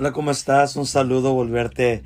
[0.00, 0.76] Hola, ¿cómo estás?
[0.76, 2.02] Un saludo, volverte,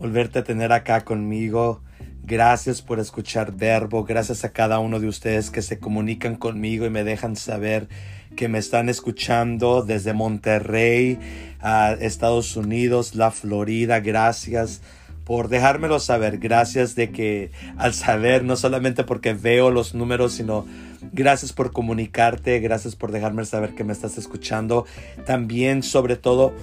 [0.00, 1.80] volverte a tener acá conmigo.
[2.24, 4.02] Gracias por escuchar Verbo.
[4.02, 7.86] Gracias a cada uno de ustedes que se comunican conmigo y me dejan saber
[8.34, 11.20] que me están escuchando desde Monterrey,
[11.60, 14.00] a Estados Unidos, la Florida.
[14.00, 14.82] Gracias
[15.22, 16.38] por dejármelo saber.
[16.38, 20.66] Gracias de que al saber, no solamente porque veo los números, sino
[21.12, 24.86] gracias por comunicarte, gracias por dejarme saber que me estás escuchando.
[25.24, 26.54] También, sobre todo,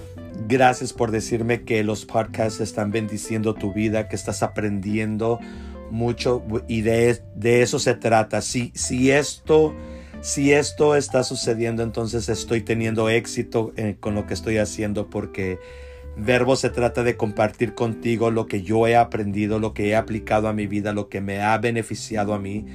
[0.48, 5.38] Gracias por decirme que los podcasts están bendiciendo tu vida, que estás aprendiendo
[5.90, 8.42] mucho y de, eso se trata.
[8.42, 9.74] Si, si, esto,
[10.20, 15.58] si esto está sucediendo, entonces estoy teniendo éxito eh, con lo que estoy haciendo porque
[16.16, 20.48] Verbo se trata de compartir contigo lo que yo he aprendido, lo que he aplicado
[20.48, 22.66] a mi vida, lo que me ha beneficiado a mí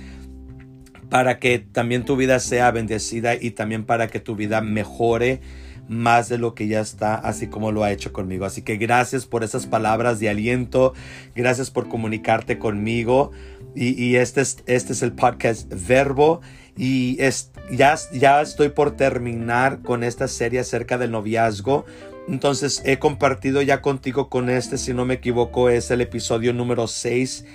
[1.09, 5.41] para que también tu vida sea bendecida y también para que tu vida mejore
[5.89, 8.45] más de lo que ya está, así como lo ha hecho conmigo.
[8.45, 10.93] Así que gracias por esas palabras de aliento,
[11.35, 13.31] gracias por comunicarte conmigo.
[13.75, 16.41] Y, este, es, este es el podcast Verbo.
[16.77, 21.85] Y es, ya, ya estoy por terminar con esta serie acerca del noviazgo.
[22.27, 26.87] Entonces he compartido ya contigo con este, si no me equivoco, es el episodio número
[26.87, 27.45] 6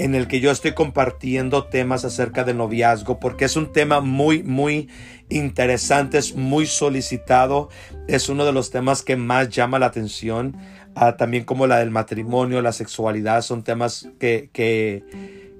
[0.00, 4.42] en el que yo estoy compartiendo temas acerca de noviazgo porque es un tema muy,
[4.42, 4.88] muy
[5.28, 7.68] interesante, es muy solicitado,
[8.08, 10.56] es uno de los temas que más llama la atención,
[10.94, 15.04] ah, también como la del matrimonio, la sexualidad, son temas que, que,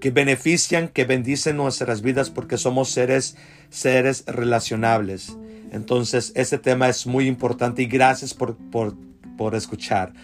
[0.01, 3.37] que benefician, que bendicen nuestras vidas porque somos seres,
[3.69, 5.37] seres relacionables.
[5.71, 8.97] Entonces, ese tema es muy importante y gracias por, por,
[9.37, 10.15] por escuchar.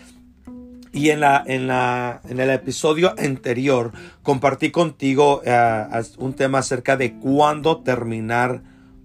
[0.96, 5.84] Y en, la, en, la, en el episodio anterior compartí contigo eh,
[6.16, 8.62] un tema acerca de cuándo terminar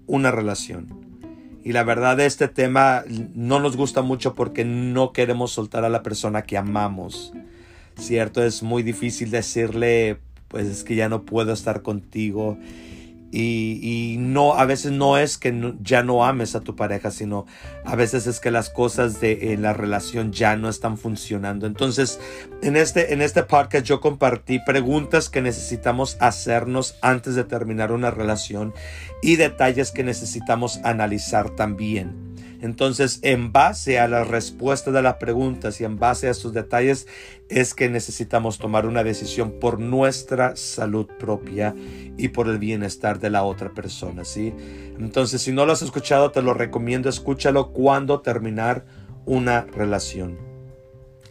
[0.08, 0.88] una relación.
[1.66, 3.04] Y la verdad este tema
[3.36, 7.34] no nos gusta mucho porque no queremos soltar a la persona que amamos.
[7.98, 10.18] Cierto, es muy difícil decirle,
[10.48, 12.58] pues es que ya no puedo estar contigo
[13.32, 17.46] y, no, a veces no es que ya no ames a tu pareja, sino
[17.86, 21.66] a veces es que las cosas de la relación ya no están funcionando.
[21.66, 22.20] Entonces,
[22.62, 28.12] en este, en este podcast yo compartí preguntas que necesitamos hacernos antes de terminar una
[28.12, 28.74] relación
[29.22, 32.31] y detalles que necesitamos analizar también.
[32.62, 37.08] Entonces, en base a la respuesta de las preguntas y en base a estos detalles,
[37.50, 41.76] es que necesitamos tomar una decisión por nuestra salud propia
[42.18, 44.54] y por el bienestar de la otra persona, ¿sí?
[45.00, 48.86] Entonces, si no lo has escuchado, te lo recomiendo, escúchalo cuando terminar
[49.26, 50.38] una relación.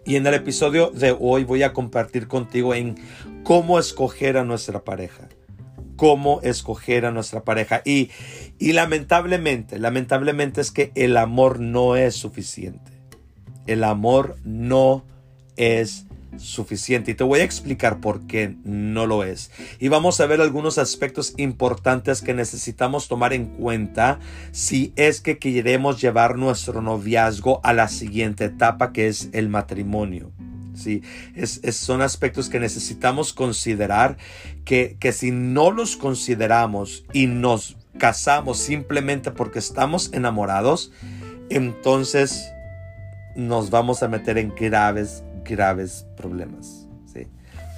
[0.04, 2.96] Y en el episodio de hoy voy a compartir contigo en
[3.44, 5.28] cómo escoger a nuestra pareja
[6.00, 7.82] cómo escoger a nuestra pareja.
[7.84, 8.08] Y,
[8.60, 12.92] y lamentablemente, lamentablemente es que el amor no es suficiente.
[13.66, 15.02] El amor no
[15.56, 16.04] es
[16.36, 17.12] suficiente.
[17.12, 19.50] Y te voy a explicar por qué no lo es.
[19.78, 24.20] Y vamos a ver algunos aspectos importantes que necesitamos tomar en cuenta
[24.52, 30.32] si es que queremos llevar nuestro noviazgo a la siguiente etapa que es el matrimonio.
[30.74, 31.02] ¿sí?
[31.34, 34.18] Es, son aspectos que necesitamos considerar
[34.66, 40.90] que, que si no los consideramos y nos casamos simplemente porque estamos enamorados,
[41.50, 42.50] entonces
[43.36, 46.90] nos vamos a meter en graves, graves problemas.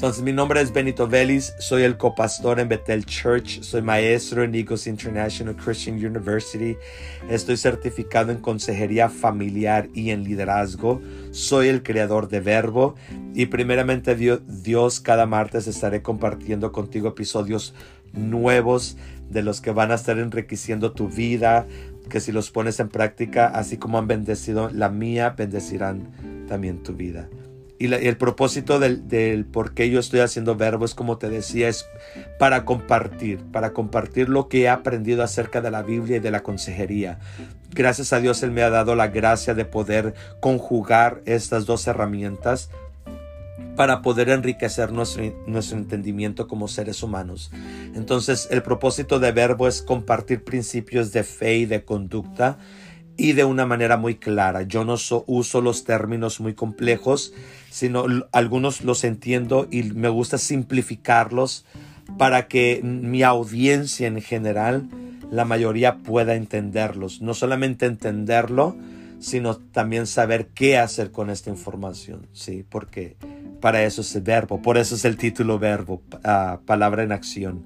[0.03, 4.53] Entonces, mi nombre es Benito Vélez, soy el copastor en Bethel Church, soy maestro en
[4.53, 6.77] Eagles International Christian University,
[7.31, 11.01] estoy certificado en consejería familiar y en liderazgo,
[11.31, 12.97] soy el creador de Verbo
[13.33, 17.73] y primeramente Dios, cada martes estaré compartiendo contigo episodios
[18.13, 18.97] nuevos
[19.31, 21.67] de los que van a estar enriqueciendo tu vida,
[22.09, 26.95] que si los pones en práctica, así como han bendecido la mía, bendecirán también tu
[26.95, 27.29] vida.
[27.79, 31.85] Y, el propósito del, por qué yo estoy haciendo verbo es como te decía, es
[32.39, 36.45] para compartir, para compartir lo que he aprendido acerca de la Biblia y de la
[36.45, 37.19] consejería.
[37.71, 42.71] Gracias a Dios Él me ha dado la gracia de poder conjugar estas dos herramientas
[43.77, 47.51] para poder enriquecer nuestro, nuestro entendimiento como seres humanos.
[47.95, 52.59] Entonces, el propósito de Verbo es compartir principios de fe y de conducta
[53.17, 54.63] y de una manera muy clara.
[54.63, 54.97] Yo no
[55.27, 57.33] uso los términos muy complejos,
[57.71, 61.65] sino algunos los entiendo y me gusta simplificarlos
[62.19, 64.89] para que mi audiencia en general,
[65.31, 67.23] la mayoría pueda entenderlos.
[67.23, 68.77] No solamente entenderlo,
[69.21, 72.65] sino también saber qué hacer con esta información, ¿sí?
[72.69, 73.17] Porque
[73.63, 77.65] para eso es el verbo, por eso es el título verbo, ah, palabra en acción.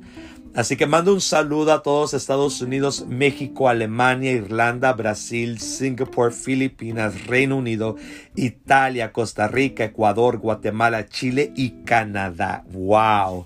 [0.55, 7.27] Así que mando un saludo a todos Estados Unidos, México, Alemania, Irlanda, Brasil, Singapur, Filipinas,
[7.27, 7.97] Reino Unido,
[8.37, 12.65] Italia, Costa Rica, Ecuador, Guatemala, Chile y Canadá.
[12.73, 13.45] ¡Wow!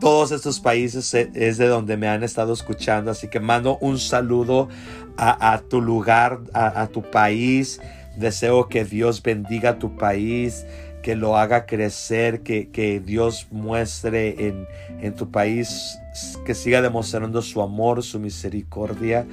[0.00, 4.68] Todos estos países es de donde me han estado escuchando, así que mando un saludo
[5.16, 7.80] a, tu lugar, a, tu país.
[8.16, 10.64] Deseo que Dios bendiga tu país
[11.02, 14.66] que lo haga crecer, que, que Dios muestre en,
[15.00, 15.98] en, tu país
[16.44, 19.26] que siga demostrando su amor, su misericordia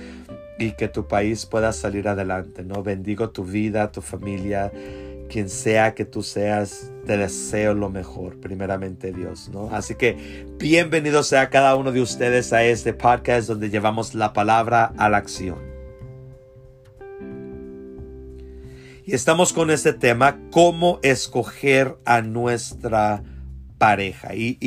[0.57, 2.83] y que tu país pueda salir adelante, ¿no?
[2.83, 4.71] Bendigo tu vida, tu familia,
[5.29, 9.69] quien sea que tú seas, te deseo lo mejor, primeramente Dios, ¿no?
[9.71, 14.93] Así que bienvenido sea cada uno de ustedes a este podcast donde llevamos la palabra
[14.97, 15.74] a la acción.
[19.05, 23.21] Y estamos con este tema, cómo escoger a nuestra
[23.77, 24.33] pareja.
[24.33, 24.57] Y,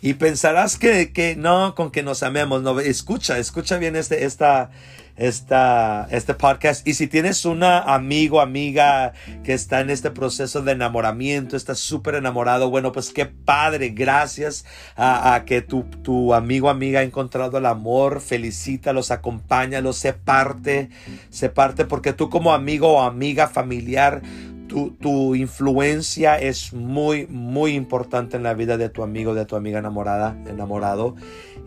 [0.00, 2.62] y, pensarás que, que, no, con que nos amemos.
[2.62, 4.70] No, escucha, escucha bien este, esta,
[5.18, 6.86] esta, este podcast.
[6.86, 9.12] Y si tienes una amigo, amiga
[9.44, 13.90] que está en este proceso de enamoramiento, está súper enamorado, bueno, pues qué padre.
[13.90, 14.64] Gracias
[14.96, 18.20] a, que tu, tu amigo, amiga ha encontrado el amor.
[18.20, 20.90] Felicítalos, acompáñalos, sé parte,
[21.30, 24.22] sé parte, porque tú como amigo o amiga familiar,
[24.68, 29.78] tu, influencia es muy, muy importante en la vida de tu amigo, de tu amiga
[29.78, 31.16] enamorada, enamorado.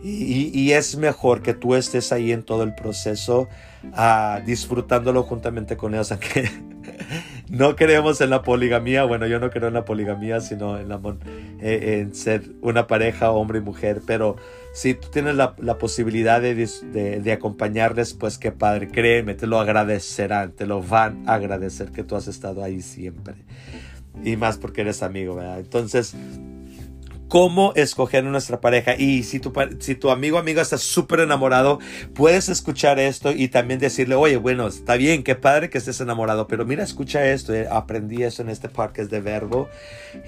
[0.02, 3.48] Y, es mejor que tú estés ahí en todo el proceso,
[3.84, 6.50] uh, disfrutándolo juntamente con ellos, aunque
[7.48, 9.04] no creemos en la poligamía.
[9.04, 11.00] Bueno, yo no creo en la poligamía, sino en, la,
[11.60, 14.36] eh, en ser una pareja, hombre y mujer, pero
[14.72, 20.66] si tú tienes la, posibilidad de, acompañarles, pues qué padre, créeme, te lo agradecerán, te
[20.66, 23.34] lo van a agradecer que tú has estado ahí siempre.
[24.24, 25.60] Y más porque eres amigo, ¿verdad?
[25.60, 26.14] Entonces,
[27.32, 28.94] cómo escoger nuestra pareja.
[28.94, 31.78] Y si tu, si amigo o amiga está súper enamorado,
[32.14, 36.46] puedes escuchar esto y también decirle, oye, bueno, está bien, qué padre que estés enamorado,
[36.46, 39.70] pero mira, escucha esto, eh, aprendí eso en este podcast de verbo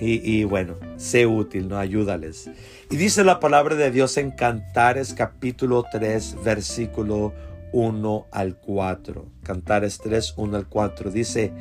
[0.00, 1.78] y, y bueno, sé útil, ¿no?
[1.78, 2.48] Ayúdales.
[2.90, 7.32] Y dice la palabra de Dios en Cantares capítulo 3, versículo
[7.72, 9.26] 1 al 4.
[9.42, 11.10] Cantares 3, 1 al 4.
[11.10, 11.52] Dice,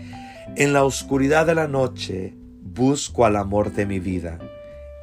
[0.55, 4.39] en la oscuridad de la noche busco al amor de mi vida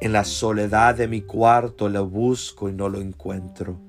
[0.01, 3.79] en la soledad de mi cuarto lo busco y no lo encuentro.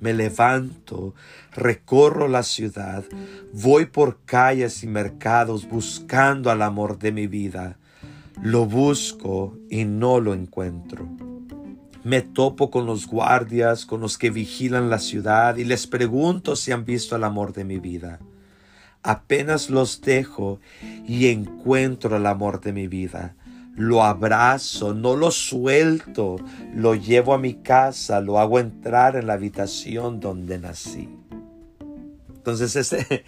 [0.00, 1.14] Me levanto,
[1.52, 3.04] recorro la ciudad,
[3.52, 7.78] voy por calles y mercados buscando al amor de mi vida.
[8.42, 11.31] Lo busco y no lo encuentro.
[12.04, 16.72] Me topo con los guardias, con los que vigilan la ciudad y les pregunto si
[16.72, 18.18] han visto el amor de mi vida.
[19.02, 20.60] Apenas los dejo
[21.06, 23.34] y encuentro el amor de mi vida
[23.74, 26.36] lo abrazo, no lo suelto,
[26.74, 31.08] lo llevo a mi casa, lo hago entrar en la habitación donde nací.
[32.28, 33.24] Entonces este,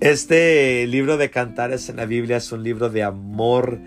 [0.00, 3.78] este libro de cantares en la Biblia es un libro de amor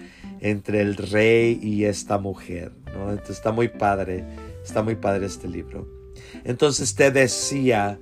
[0.41, 2.71] entre el rey y esta mujer.
[2.87, 4.25] Entonces está muy padre,
[4.63, 5.87] está muy padre este libro.
[6.43, 7.99] Entonces te decía,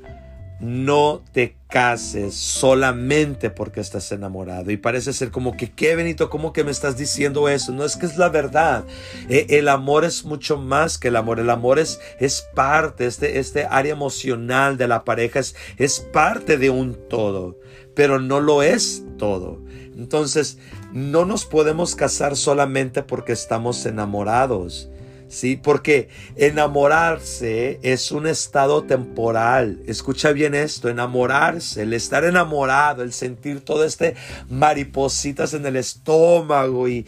[0.59, 4.71] no te cases solamente porque estás enamorado.
[4.71, 7.73] Y parece ser como que, qué Benito, ¿cómo que me estás diciendo eso?
[7.73, 8.85] No es que es la verdad.
[9.29, 11.39] Eh, el amor es mucho más que el amor.
[11.39, 16.57] El amor es, es parte, este, este área emocional de la pareja es, es parte
[16.57, 17.59] de un todo,
[17.93, 19.61] pero no lo es todo.
[19.95, 20.57] Entonces,
[20.93, 24.89] no nos podemos casar solamente porque estamos enamorados.
[25.27, 25.57] ¿sí?
[25.61, 29.81] Porque enamorarse es un estado temporal.
[29.85, 34.15] Escucha bien esto, enamorarse, el estar enamorado, el sentir todo este
[34.49, 37.05] maripositas en el estómago y,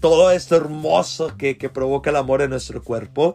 [0.00, 3.34] todo esto hermoso que, que provoca el amor en nuestro cuerpo,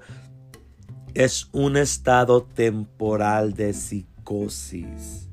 [1.14, 5.30] es un estado temporal de psicosis.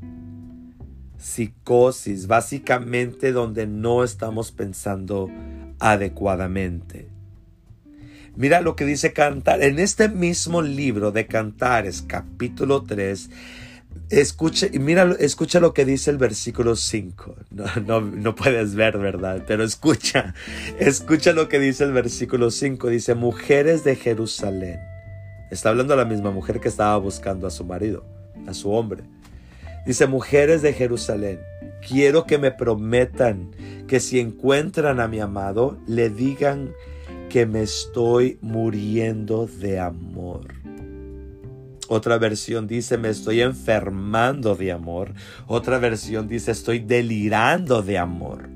[1.23, 5.31] Psicosis, básicamente donde no estamos pensando
[5.79, 7.09] adecuadamente.
[8.35, 9.63] Mira lo que dice Cantar.
[9.63, 13.31] En este mismo libro de Cantares, capítulo 3,
[14.11, 17.37] escucha, mira, escucha lo que dice el versículo 5.
[17.87, 19.45] No, no, puedes ver, ¿verdad?
[19.47, 20.35] Pero escucha,
[20.81, 22.89] escucha lo que dice el versículo 5.
[22.89, 24.81] Dice, mujeres de Jerusalén.
[25.53, 28.05] Está hablando la misma mujer que estaba buscando a su marido,
[28.49, 29.05] a su hombre.
[29.85, 31.41] Dice, mujeres de Jerusalén,
[31.87, 33.51] quiero que me prometan
[33.89, 36.73] que si encuentran a mi amado, le digan
[37.29, 40.55] que me estoy muriendo de amor.
[41.89, 45.13] Otra versión dice, me estoy enfermando de amor.
[45.47, 48.52] Otra versión dice, estoy delirando de amor.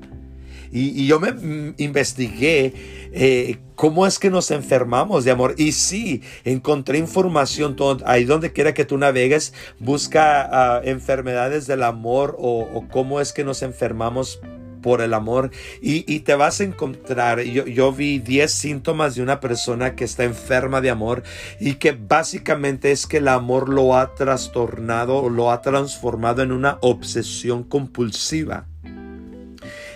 [0.71, 2.73] Y, yo me mm, investigué
[3.13, 5.55] eh, cómo es que nos enfermamos de amor.
[5.57, 12.35] Y sí, encontré información, ahí donde quiera que tú navegues, busca ah, enfermedades del amor
[12.39, 14.39] o, o cómo es que nos enfermamos
[14.81, 19.39] por el amor y, te vas a encontrar, yo, yo vi 10 síntomas de una
[19.39, 21.23] persona que está enferma de amor
[21.59, 26.51] y que básicamente es que el amor lo ha trastornado o lo ha transformado en
[26.51, 28.67] una obsesión compulsiva.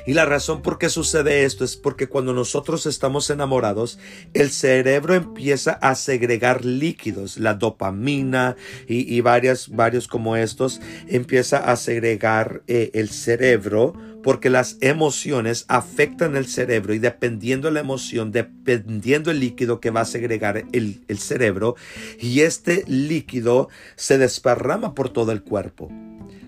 [0.05, 3.99] Y la razón por qué sucede esto es porque cuando nosotros estamos enamorados,
[4.33, 8.55] el cerebro empieza a segregar líquidos, la dopamina
[8.87, 9.69] y, varios
[10.09, 13.93] como estos, empieza a segregar eh, el cerebro
[14.23, 19.89] porque las emociones afectan el cerebro y dependiendo de la emoción, dependiendo el líquido que
[19.89, 21.75] va a segregar el, el cerebro,
[22.19, 25.89] y este líquido se desparrama por todo el cuerpo.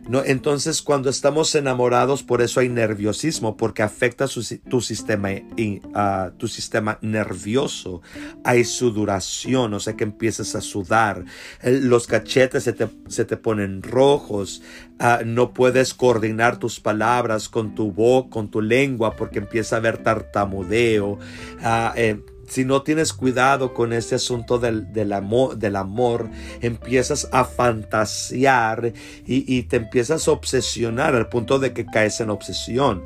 [0.07, 6.47] No, entonces cuando estamos enamorados, por eso hay nerviosismo, porque afecta tu, sistema, uh, tu
[6.49, 8.01] sistema nervioso.
[8.43, 11.23] Hay sudoración, o sea que empiezas a sudar.
[11.63, 14.61] los cachetes se te, se te ponen rojos.
[14.99, 19.79] Ah, no puedes coordinar tus palabras con tu voz, con tu lengua, porque empieza a
[19.79, 21.17] haber tartamudeo.
[21.61, 26.29] Ah, eh, si no tienes cuidado con este asunto del, amor, del amor,
[26.61, 28.93] empiezas a fantasear
[29.25, 33.03] y te empiezas a obsesionar al punto de que caes en obsesión.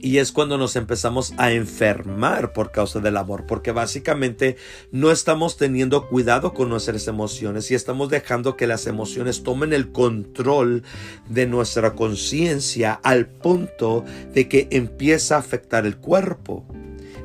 [0.00, 4.56] Y es cuando nos empezamos a enfermar por causa del amor, porque básicamente
[4.92, 9.90] no estamos teniendo cuidado con nuestras emociones y estamos dejando que las emociones tomen el
[9.90, 10.84] control
[11.28, 16.64] de nuestra conciencia al punto de que empieza a afectar el cuerpo.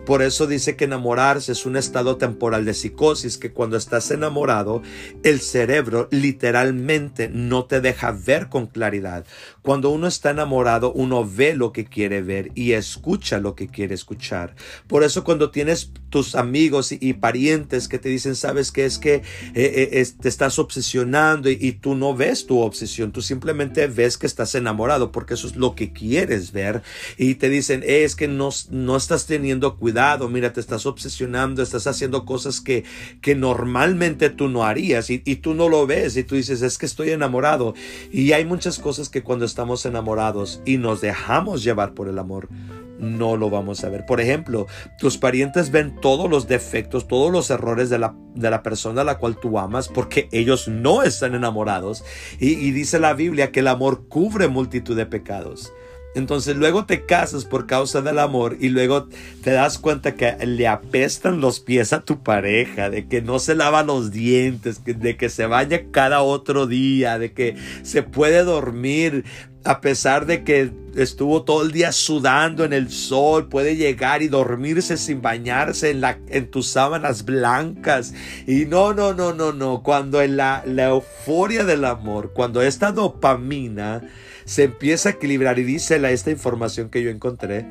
[0.06, 4.82] Por eso dice que enamorarse es un estado temporal de psicosis, que cuando estás enamorado,
[5.24, 9.26] el cerebro literalmente no te deja ver con claridad.
[9.64, 13.96] Cuando uno está enamorado, uno ve lo que quiere ver y escucha lo que quiere
[13.96, 14.56] escuchar.
[14.88, 19.16] Por eso cuando tienes tus amigos y, parientes que te dicen, sabes que es que
[19.16, 19.24] eh,
[19.56, 24.54] eh, te estás obsesionando y, tú no ves tu obsesión, tú simplemente ves que estás
[24.54, 26.84] enamorado porque eso es lo que quieres ver
[27.18, 31.64] y te dicen, eh, es que no, no estás teniendo cuidado, mira, te estás obsesionando,
[31.64, 32.84] estás haciendo cosas que,
[33.22, 36.78] que normalmente tú no harías y, y tú no lo ves y tú dices, es
[36.78, 37.74] que estoy enamorado.
[38.12, 42.50] Y hay muchas cosas que cuando estamos enamorados y nos dejamos llevar por el amor,
[42.98, 44.04] no lo vamos a ver.
[44.04, 44.66] Por ejemplo,
[44.98, 49.04] tus parientes ven todos los defectos, todos los errores de la, de la persona a
[49.04, 52.04] la cual tú amas porque ellos no están enamorados.
[52.40, 55.72] Y, y dice la Biblia que el amor cubre multitud de pecados.
[56.16, 59.08] Entonces luego te casas por causa del amor y luego
[59.44, 63.56] te das cuenta que le apestan los pies a tu pareja, de que no se
[63.56, 69.24] lava los dientes, de que se baña cada otro día, de que se puede dormir
[69.66, 74.28] a pesar de que estuvo todo el día sudando en el sol, puede llegar y
[74.28, 78.14] dormirse sin bañarse en, la, en tus sábanas blancas.
[78.46, 79.82] Y no, no, no, no, no.
[79.82, 84.02] Cuando en la, la euforia del amor, cuando esta dopamina
[84.46, 87.66] se empieza a equilibrar y dice esta información que yo encontré,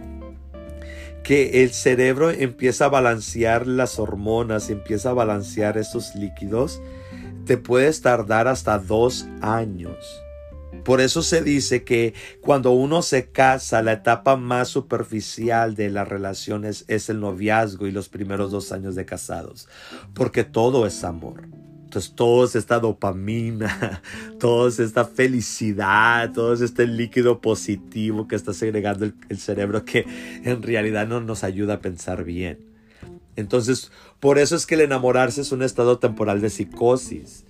[1.23, 6.81] que el cerebro empieza a balancear las hormonas, empieza a balancear estos líquidos,
[7.47, 9.97] te puedes tardar hasta dos años.
[10.85, 16.09] Por eso se dice que cuando uno se casa, la etapa más superficial de las
[16.09, 19.69] relaciones es el noviazgo y los primeros dos años de casados,
[20.13, 21.43] porque todo es amor.
[21.93, 24.01] Entonces, todo es esta dopamina,
[24.41, 30.07] todo es esta felicidad, todo es este líquido positivo que está segregando el cerebro que
[30.43, 32.61] en realidad no nos ayuda a pensar bien.
[33.37, 37.45] Entonces, por eso es que el enamorarse es un estado temporal de psicosis.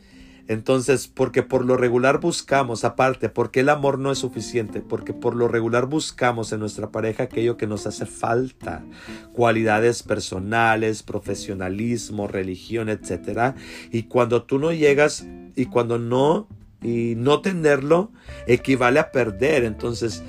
[0.48, 5.36] Entonces, porque por lo regular buscamos, aparte, porque el amor no es suficiente, porque por
[5.36, 8.84] lo regular buscamos en nuestra pareja aquello que nos hace falta,
[9.32, 13.54] cualidades personales, profesionalismo, religión, etc.
[13.90, 16.48] Y cuando tú no llegas y cuando no,
[16.82, 18.10] y no tenerlo,
[18.46, 19.64] equivale a perder.
[19.64, 20.22] Entonces,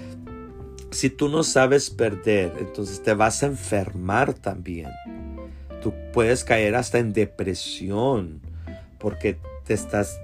[0.91, 4.89] si tú no sabes perder, entonces te vas a enfermar también.
[5.82, 8.39] Tú puedes caer hasta en depresión
[9.00, 10.20] porque te estás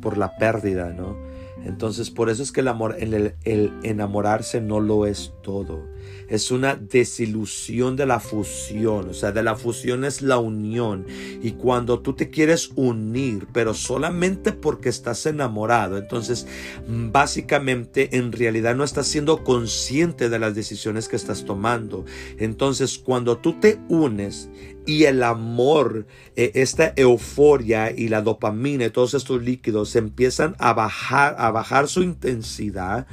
[0.00, 1.16] por la pérdida, ¿no?
[1.64, 5.86] Entonces, por eso es que el amor, el, el, enamorarse no lo es todo.
[6.28, 9.10] Es una desilusión de la fusión.
[9.10, 11.06] O sea, de la fusión es la unión.
[11.42, 16.46] Y cuando tú te quieres unir, pero solamente porque estás enamorado, entonces
[16.86, 22.04] básicamente en realidad no estás siendo consciente de las decisiones que estás tomando.
[22.38, 24.48] Entonces, cuando tú te unes,
[24.86, 26.06] y el amor,
[26.36, 31.88] eh, esta euforia y la dopamina y todos estos líquidos empiezan a bajar, a bajar
[31.88, 33.06] su intensidad,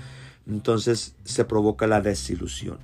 [0.50, 2.78] entonces se provoca la desilusión.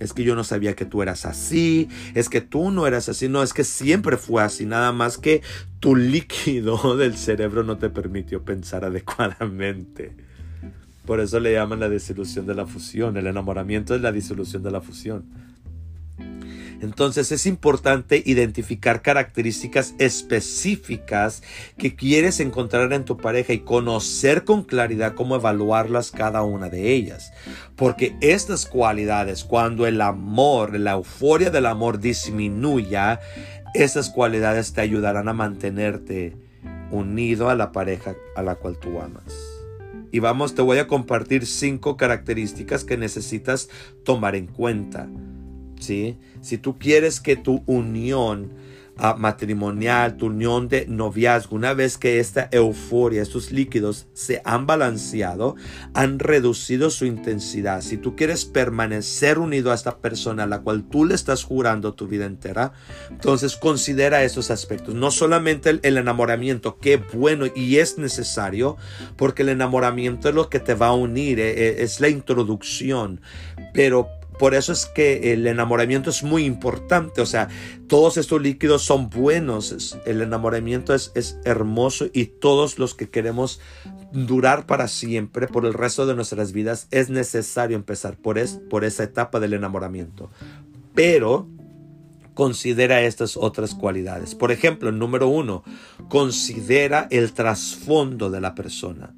[0.00, 3.28] es que yo no sabía que tú eras así, es que tú no eras así,
[3.28, 5.42] no, es que siempre fue así, nada más que
[5.78, 10.16] tu líquido del cerebro no te permitió pensar adecuadamente.
[11.04, 14.70] Por eso le llaman la disolución de la fusión, el enamoramiento es la disolución de
[14.70, 15.49] la fusión.
[16.80, 21.42] Entonces es importante identificar características específicas
[21.76, 26.92] que quieres encontrar en tu pareja y conocer con claridad cómo evaluarlas cada una de
[26.92, 27.32] ellas.
[27.76, 33.20] Porque estas cualidades, cuando el amor, la euforia del amor disminuya,
[33.74, 36.34] esas cualidades te ayudarán a mantenerte
[36.90, 39.34] unido a la pareja a la cual tú amas.
[40.12, 43.68] Y vamos, te voy a compartir cinco características que necesitas
[44.02, 45.08] tomar en cuenta.
[45.80, 48.52] Si tú quieres que tu unión
[48.96, 54.66] ah, matrimonial, tu unión de noviazgo, una vez que esta euforia, estos líquidos se han
[54.66, 55.56] balanceado,
[55.94, 57.80] han reducido su intensidad.
[57.80, 61.94] Si tú quieres permanecer unido a esta persona a la cual tú le estás jurando
[61.94, 62.72] tu vida entera,
[63.10, 64.94] entonces considera esos aspectos.
[64.94, 68.76] No solamente el, enamoramiento, que bueno y es necesario,
[69.16, 73.20] porque el enamoramiento es lo que te va a unir, eh, eh, es la introducción,
[73.72, 77.20] pero por eso es que el enamoramiento es muy importante.
[77.20, 77.48] O sea,
[77.88, 79.98] todos estos líquidos son buenos.
[80.06, 83.60] El enamoramiento es, hermoso y todos los que queremos
[84.12, 88.38] durar para siempre por el resto de nuestras vidas es necesario empezar por,
[88.70, 90.30] por esa etapa del enamoramiento.
[90.94, 91.46] Pero
[92.32, 94.34] considera estas otras cualidades.
[94.34, 95.64] Por ejemplo, número uno,
[96.08, 99.14] considera el trasfondo de la persona.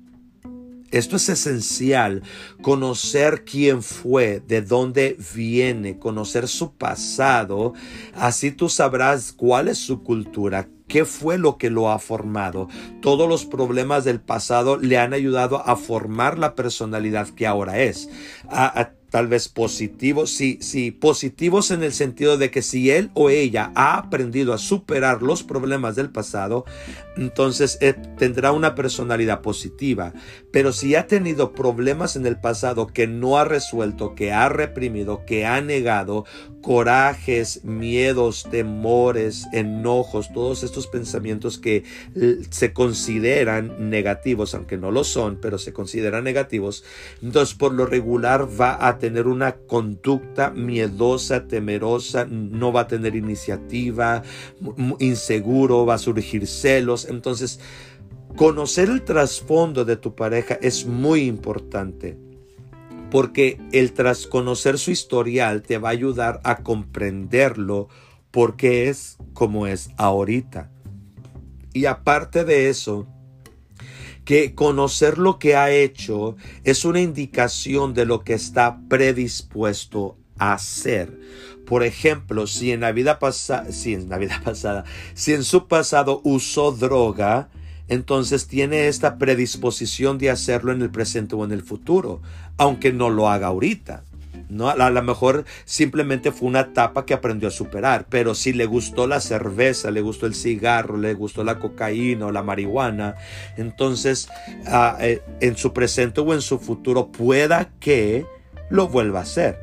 [0.93, 2.23] Esto es esencial,
[2.61, 7.73] conocer quién fue, de dónde viene, conocer su pasado,
[8.15, 12.69] así tú sabrás cuál es su cultura, qué fue lo que lo ha formado.
[13.01, 18.11] Todos los problemas del pasado le han ayudado a formar la personalidad que ahora es
[19.12, 23.71] tal vez positivos, sí, sí, positivos en el sentido de que si él o ella
[23.75, 26.64] ha aprendido a superar los problemas del pasado,
[27.19, 30.14] entonces eh, tendrá una personalidad positiva.
[30.50, 35.26] Pero si ha tenido problemas en el pasado que no ha resuelto, que ha reprimido,
[35.26, 36.25] que ha negado,
[36.63, 41.84] corajes, miedos, temores, enojos, todos estos pensamientos que
[42.50, 46.84] se consideran negativos, aunque no lo son, pero se consideran negativos,
[47.21, 53.17] entonces por lo regular va a tener una conducta miedosa, temerosa, no va a tener
[53.17, 54.23] iniciativa,
[55.00, 57.06] inseguro, va a surgir celos.
[57.06, 57.58] Entonces,
[58.36, 62.17] conocer el trasfondo de tu pareja es muy importante
[63.10, 67.88] porque el tras conocer su historial te va a ayudar a comprenderlo
[68.30, 70.71] porque es como es ahorita.
[71.73, 73.08] Y aparte de eso,
[74.25, 80.54] que conocer lo que ha hecho es una indicación de lo que está predispuesto a
[80.54, 81.19] hacer.
[81.67, 85.69] Por ejemplo, si en la vida pasada, si en la vida pasada, si en su
[85.69, 87.49] pasado usó droga,
[87.89, 92.23] entonces tiene esta predisposición de hacerlo en el presente o en el futuro,
[92.56, 94.04] aunque no lo haga ahorita.
[94.52, 94.69] ¿No?
[94.69, 99.06] A lo mejor simplemente fue una etapa que aprendió a superar, pero si le gustó
[99.06, 103.17] la cerveza, le gustó el cigarro, le gustó la cocaína o la marihuana,
[103.56, 104.28] entonces
[104.67, 108.26] ah, eh, en su presente o en su futuro pueda que
[108.71, 109.58] lo vuelva a hacer.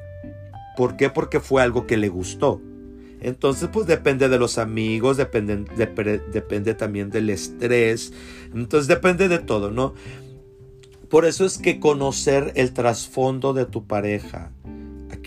[0.75, 1.10] ¿Por qué?
[1.10, 2.62] Porque fue algo que le gustó.
[3.21, 5.65] Entonces, pues depende de los amigos, depende,
[6.32, 8.13] depende también del estrés.
[8.54, 9.93] Entonces, depende de todo, ¿no?
[11.10, 14.52] Por eso es que conocer el trasfondo de tu pareja,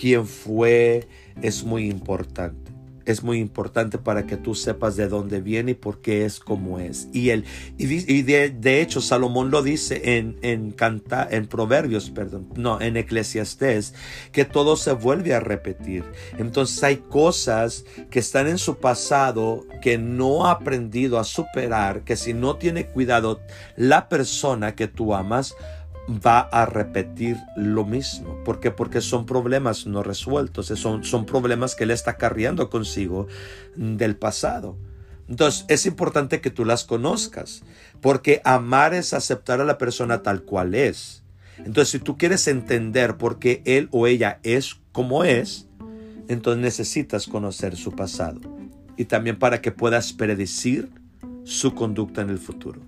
[0.03, 1.07] quién fue,
[1.43, 2.73] es muy importante
[3.05, 6.79] es muy importante para que tú sepas de dónde viene y por qué es como
[6.79, 7.09] es.
[7.12, 7.45] Y, él,
[7.77, 13.95] y, de, hecho Salomón lo dice en, en, canta, en Proverbios, perdón, no, en Eclesiastés,
[14.31, 16.05] que todo se vuelve a repetir.
[16.38, 22.15] Entonces hay cosas que están en su pasado que no ha aprendido a superar, que
[22.15, 23.41] si no tiene cuidado
[23.77, 25.57] la persona que tú amas,
[26.09, 28.43] va a repetir lo mismo.
[28.45, 28.71] ¿Por qué?
[28.71, 33.29] Porque son problemas no resueltos, son, son problemas que él está carriendo consigo
[33.77, 34.77] del pasado.
[35.29, 37.62] Entonces es importante que tú las conozcas,
[38.01, 41.23] porque amar es aceptar a la persona tal cual es.
[41.59, 45.69] Entonces si tú quieres entender por qué él o ella es como es,
[46.29, 48.41] entonces necesitas conocer su pasado.
[48.97, 50.91] Y también para que puedas predecir
[51.45, 52.81] su conducta en el futuro.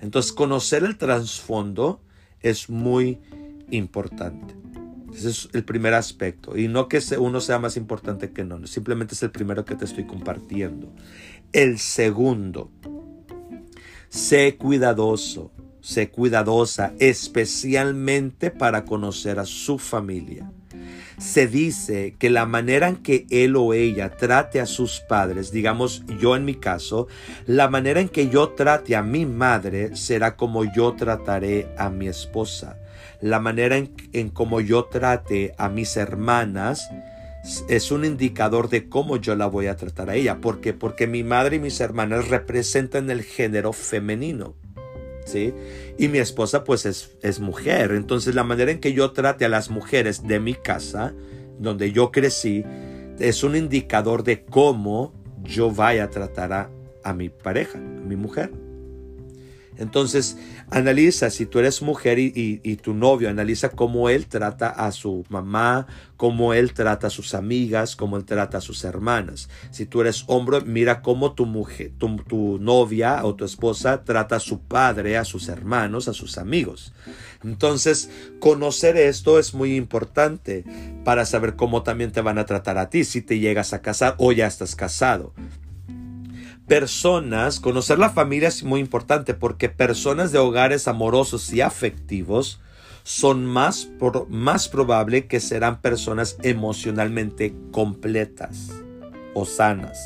[0.00, 2.00] Entonces conocer el trasfondo
[2.42, 3.18] es muy
[3.70, 4.54] importante.
[5.14, 6.56] Ese es el primer aspecto.
[6.56, 9.84] Y no que uno sea más importante que no, simplemente es el primero que te
[9.84, 10.92] estoy compartiendo.
[11.52, 12.70] El segundo,
[14.08, 20.50] sé cuidadoso, sé cuidadosa, especialmente para conocer a su familia.
[21.18, 26.04] Se dice que la manera en que él o ella trate a sus padres, digamos
[26.20, 27.08] yo en mi caso,
[27.46, 32.08] la manera en que yo trate a mi madre será como yo trataré a mi
[32.08, 32.78] esposa.
[33.20, 34.32] La manera en, en
[34.64, 36.88] yo trate a mis hermanas
[37.68, 40.40] es un indicador de cómo yo la voy a tratar a ella.
[40.40, 40.72] ¿Por qué?
[40.72, 44.54] Porque mi madre y mis hermanas representan el género femenino.
[45.34, 47.92] Y mi esposa pues es, es mujer.
[47.92, 51.14] Entonces la manera en que yo trate a las mujeres de mi casa,
[51.58, 52.64] donde yo crecí,
[53.18, 55.12] es un indicador de cómo
[55.42, 56.70] yo vaya a tratar a,
[57.02, 58.50] a mi pareja, a mi mujer.
[59.78, 60.36] Entonces,
[60.70, 65.86] analiza, si tú eres mujer y, tu novio, analiza cómo él trata a su mamá,
[66.16, 69.48] cómo él trata a sus amigas, cómo él trata a sus hermanas.
[69.70, 74.40] Si tú eres hombre, mira cómo tu mujer, tu, novia o tu esposa trata a
[74.40, 76.92] su padre, a sus hermanos, a sus amigos.
[77.44, 78.10] Entonces,
[78.40, 80.64] conocer esto es muy importante
[81.04, 84.16] para saber cómo también te van a tratar a ti si te llegas a casar
[84.18, 85.32] o ya estás casado
[86.68, 92.60] personas, conocer la familia es muy importante porque personas de hogares amorosos y afectivos
[93.02, 93.88] son más,
[94.28, 98.68] más probable que serán personas emocionalmente completas
[99.34, 99.98] o sanas.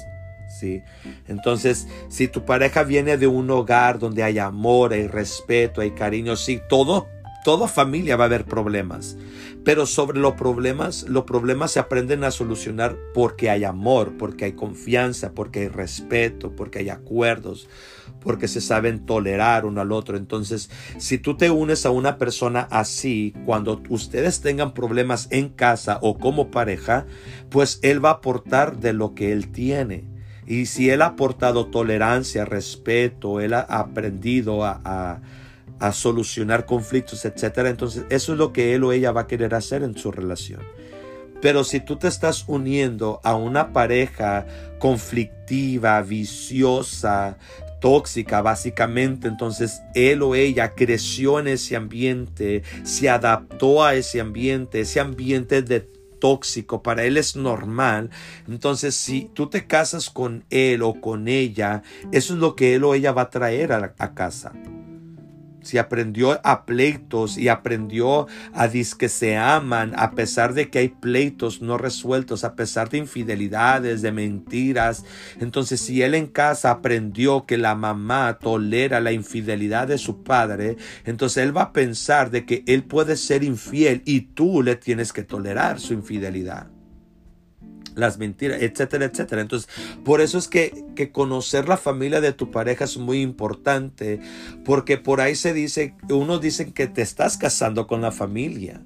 [0.60, 0.82] ¿sí?
[1.26, 6.36] Entonces, si tu pareja viene de un hogar donde hay amor, hay respeto, hay cariño,
[6.36, 7.08] sí, todo
[7.42, 9.16] Toda familia va a haber problemas,
[9.64, 14.52] pero sobre los problemas, los problemas se aprenden a solucionar porque hay amor, porque hay
[14.52, 17.68] confianza, porque hay respeto, porque hay acuerdos,
[18.20, 20.16] porque se saben tolerar uno al otro.
[20.16, 25.98] Entonces, si tú te unes a una persona así, cuando ustedes tengan problemas en casa
[26.02, 27.06] o como pareja,
[27.48, 30.04] pues él va a aportar de lo que él tiene.
[30.44, 35.20] Y si él ha aportado tolerancia, respeto, él ha aprendido a a
[35.90, 37.70] solucionar conflictos, etcétera.
[37.70, 40.60] Entonces, eso es lo que él o ella va a querer hacer en su relación.
[41.42, 44.46] Pero si tú te estás uniendo a una pareja
[44.78, 47.36] conflictiva, viciosa,
[47.80, 54.82] tóxica, básicamente, entonces él o ella creció en ese ambiente, se adaptó a ese ambiente,
[54.82, 55.80] ese ambiente de
[56.20, 58.10] tóxico, para él es normal.
[58.46, 62.84] Entonces, si tú te casas con él o con ella, eso es lo que él
[62.84, 64.52] o ella va a traer a, a casa
[65.62, 70.88] si aprendió a pleitos y aprendió a que se aman a pesar de que hay
[70.88, 75.04] pleitos no resueltos, a pesar de infidelidades, de mentiras.
[75.40, 80.76] Entonces, si él en casa aprendió que la mamá tolera la infidelidad de su padre,
[81.04, 85.12] entonces él va a pensar de que él puede ser infiel y tú le tienes
[85.12, 86.68] que tolerar su infidelidad
[87.94, 89.42] las mentiras, etcétera, etcétera.
[89.42, 89.68] Entonces,
[90.04, 94.20] por eso es que, que, conocer la familia de tu pareja es muy importante,
[94.64, 98.80] porque por ahí se dice, unos dicen que te estás casando con la familia.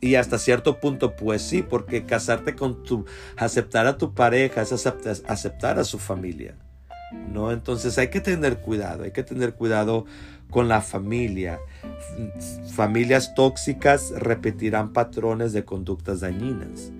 [0.00, 3.06] Y hasta cierto punto, pues sí, porque casarte con tu,
[3.38, 6.56] aceptar a tu pareja es aceptar, aceptar a su familia.
[7.32, 7.52] ¿No?
[7.52, 10.04] Entonces hay que tener cuidado, hay que tener cuidado
[10.50, 11.58] con la familia.
[12.74, 16.92] Familias tóxicas repetirán patrones de conductas dañinas.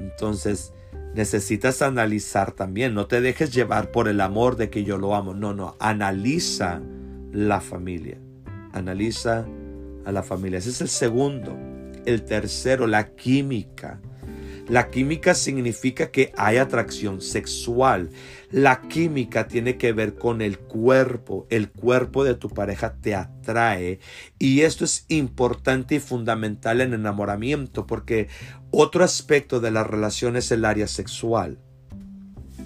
[0.00, 0.72] Entonces,
[1.14, 2.94] necesitas analizar también.
[2.94, 5.34] No te dejes llevar por el amor de que yo lo amo.
[5.34, 5.76] No, no.
[5.80, 6.80] Analiza
[7.32, 8.18] la familia.
[8.72, 9.46] Analiza
[10.04, 10.58] a la familia.
[10.58, 11.56] Ese es el segundo.
[12.06, 14.00] El tercero, la química.
[14.68, 18.10] La química significa que hay atracción sexual.
[18.50, 21.46] La química tiene que ver con el cuerpo.
[21.48, 23.98] El cuerpo de tu pareja te atrae.
[24.38, 28.28] Y esto es importante y fundamental en enamoramiento porque
[28.70, 31.58] otro aspecto de la relación es el área sexual.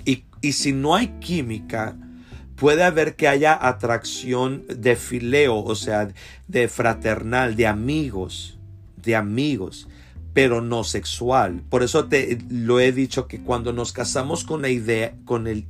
[0.05, 1.97] Y, y si no hay química,
[2.57, 6.09] puede haber que haya atracción de fileo, o sea,
[6.49, 8.59] de fraternal, de amigos,
[8.97, 9.87] de amigos
[10.35, 11.62] pero no sexual.
[11.68, 15.64] Por eso te lo he dicho que cuando nos casamos con la idea, con el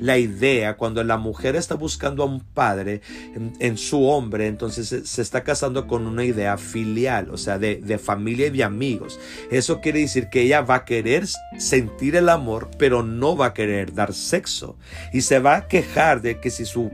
[0.00, 3.02] la idea, cuando la mujer está buscando a un padre
[3.58, 8.46] en, su hombre, entonces se, está casando con una idea filial, o sea, de, familia
[8.46, 9.20] y de amigos.
[9.50, 11.26] Eso quiere decir que ella va a querer
[11.58, 14.76] sentir el amor, pero no va a querer dar sexo.
[15.12, 16.90] Y se va a quejar de que si su,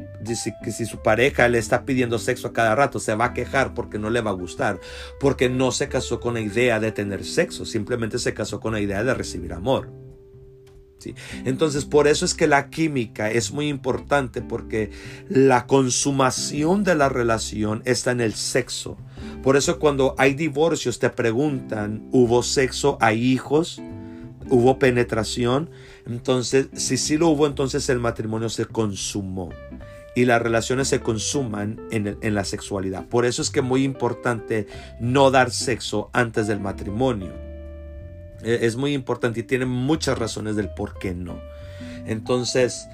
[0.62, 3.72] que si su pareja le está pidiendo sexo a cada rato, se va a quejar
[3.74, 4.80] porque no le va a gustar,
[5.20, 8.80] porque no se casó con la idea de tener sexo, simplemente se casó con la
[8.80, 10.05] idea de recibir amor.
[11.44, 14.90] Entonces, por eso es que la química es muy importante porque
[15.28, 18.96] la consumación de la relación está en el sexo.
[19.42, 22.98] Por eso cuando hay divorcios te preguntan, ¿hubo sexo?
[23.00, 23.80] ¿Hay hijos?
[24.48, 25.70] ¿Hubo penetración?
[26.06, 29.50] Entonces, si sí lo hubo, entonces el matrimonio se consumó
[30.14, 33.06] y las relaciones se consuman en, en, la sexualidad.
[33.06, 34.66] Por eso es que es muy importante
[34.98, 37.45] no dar sexo antes del matrimonio.
[38.46, 41.38] E, es muy importante y tiene muchas razones del por qué no.
[42.06, 42.88] Entonces,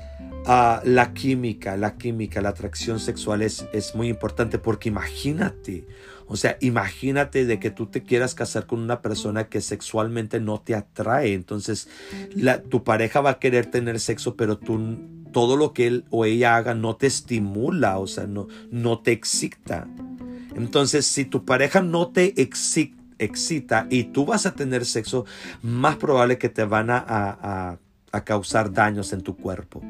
[0.47, 5.87] ah, la química, la química, la atracción sexual es, es muy importante porque imagínate,
[6.27, 10.61] o sea, imagínate de que tú te quieras casar con una persona que sexualmente no
[10.61, 11.35] te atrae.
[11.35, 11.89] Entonces,
[12.35, 14.99] la, tu pareja va a querer tener sexo, pero tú
[15.33, 19.13] todo lo que él o ella haga no te estimula, o sea, no, no te
[19.13, 19.89] excita.
[20.57, 23.02] Entonces, si tu pareja no te excita,
[23.91, 25.25] y tú vas a tener sexo,
[25.63, 27.79] más probable que te van a,
[28.13, 29.83] a causar daños en tu cuerpo.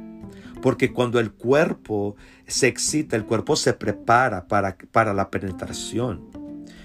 [0.62, 2.16] Porque cuando el cuerpo
[2.46, 6.30] se excita, el cuerpo se prepara para, para la penetración.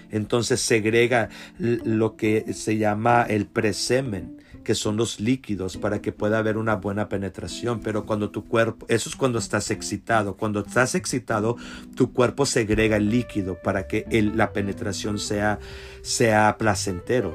[0.10, 1.30] Entonces segrega
[1.60, 6.76] lo que se llama el presemen, que son los líquidos para que pueda haber una
[6.76, 7.80] buena penetración.
[7.80, 10.36] Pero cuando tu cuerpo, eso es cuando estás excitado.
[10.36, 11.56] Cuando estás excitado,
[11.96, 15.60] tu cuerpo segrega el líquido para que la penetración sea,
[16.02, 17.34] sea placentero.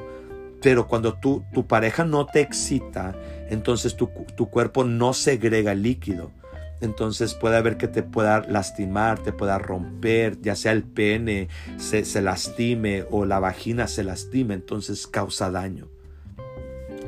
[0.61, 3.15] Pero cuando tu pareja no te excita,
[3.49, 4.09] entonces tu,
[4.51, 6.29] cuerpo no segrega líquido.
[6.81, 12.05] Entonces puede haber que te pueda lastimar, te pueda romper, ya sea el pene se,
[12.05, 15.92] se lastime o la vagina se lastime, entonces causa daño.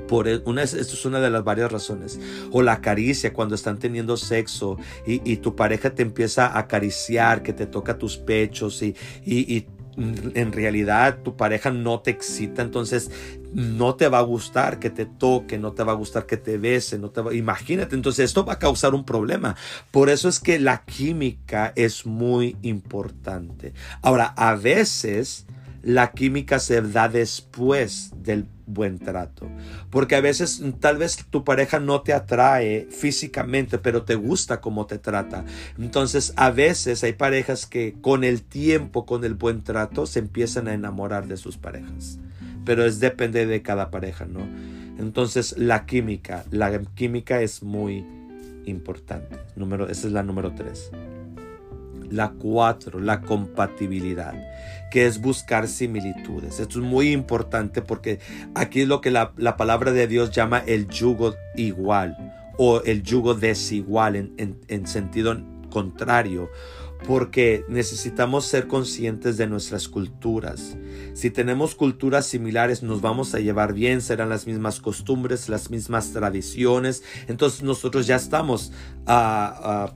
[0.07, 2.19] Por e, una, esto es una de las varias razones.
[2.51, 7.53] O la caricia cuando están teniendo sexo y, tu pareja te empieza a acariciar, que
[7.53, 9.65] te toca tus pechos y, y
[9.97, 13.11] en realidad tu pareja no te excita, entonces
[13.53, 16.57] no te va a gustar que te toque, no te va a gustar que te
[16.57, 19.55] bese, no te va, imagínate, entonces esto va a causar un problema.
[19.91, 23.73] Por eso es que la química es muy importante.
[24.01, 25.45] Ahora, a veces
[25.81, 29.49] la química se da después del buen trato.
[29.89, 34.85] Porque a veces tal vez tu pareja no te atrae físicamente, pero te gusta cómo
[34.85, 35.45] te trata.
[35.77, 40.67] Entonces a veces hay parejas que con el tiempo, con el buen trato, se empiezan
[40.67, 42.19] a enamorar de sus parejas.
[42.65, 44.39] Pero es depende de cada pareja, ¿no?
[44.97, 48.05] Entonces la química, la química es muy
[48.65, 49.37] importante.
[49.55, 50.89] Número, esa es la número tres.
[52.09, 54.33] La cuatro, la compatibilidad,
[54.91, 56.59] que es buscar similitudes.
[56.59, 58.19] Esto es muy importante porque
[58.53, 62.17] aquí es lo que la, palabra de Dios llama el yugo igual
[62.57, 65.37] o el yugo desigual en, en sentido
[65.69, 66.49] contrario
[67.07, 70.77] porque necesitamos ser conscientes de nuestras culturas.
[71.13, 76.11] Si tenemos culturas similares, nos vamos a llevar bien, serán las mismas costumbres, las mismas
[76.11, 77.03] tradiciones.
[77.27, 78.71] Entonces nosotros ya estamos
[79.05, 79.93] a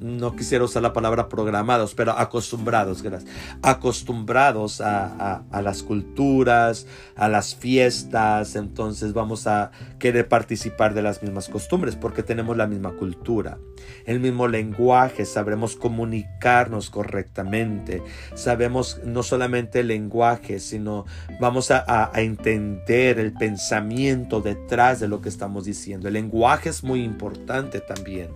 [0.00, 3.30] no quisiera usar la palabra programados, pero acostumbrados, gracias,
[3.62, 11.48] acostumbrados a, las culturas, a las fiestas, entonces vamos a querer participar de las mismas
[11.48, 13.58] costumbres porque tenemos la misma cultura,
[14.04, 18.02] el mismo lenguaje, sabremos comunicarnos correctamente,
[18.34, 21.04] sabemos no solamente el lenguaje, sino
[21.40, 26.08] vamos a, a entender el pensamiento detrás de lo que estamos diciendo.
[26.08, 28.28] El lenguaje es muy importante también,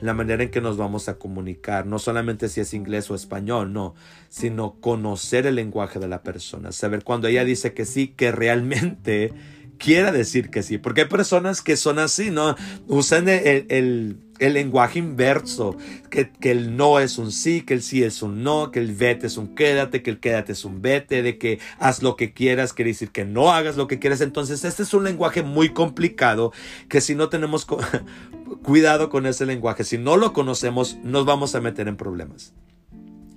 [0.00, 3.72] la manera en que nos vamos a comunicar, no solamente si es inglés o español,
[3.72, 3.94] no,
[4.28, 9.32] sino conocer el lenguaje de la persona, saber cuando ella dice que sí, que realmente
[9.78, 12.56] quiera decir que sí, porque hay personas que son así, ¿no?
[12.86, 15.76] Usan el, lenguaje inverso,
[16.10, 18.94] que, que, el no es un sí, que el sí es un no, que el
[18.94, 22.32] vete es un quédate, que el quédate es un vete, de que haz lo que
[22.32, 24.20] quieras, quiere decir que no hagas lo que quieras.
[24.20, 26.52] Entonces, este es un lenguaje muy complicado
[26.88, 27.66] que si no tenemos
[28.62, 32.54] cuidado con ese lenguaje, si no lo conocemos, nos vamos a meter en problemas.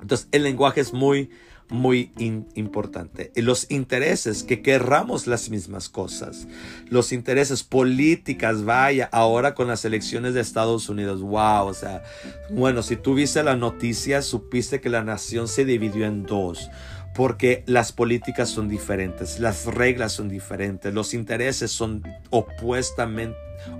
[0.02, 1.30] Entonces, el lenguaje es muy
[1.70, 2.12] muy
[2.56, 3.32] importante.
[3.36, 6.48] Los intereses, que querramos las mismas cosas.
[6.90, 12.04] Los intereses políticas, vaya, ahora con las elecciones de Estados Unidos, wow, o sea,
[12.50, 16.70] bueno, si tú viste la noticia, supiste que la nación se dividió en dos
[17.16, 23.36] porque las políticas son diferentes, las reglas son diferentes, los intereses son opuestamente,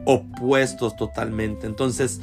[0.06, 1.68] opuestos totalmente.
[1.68, 2.22] Entonces,